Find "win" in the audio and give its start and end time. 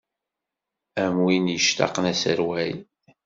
1.25-1.45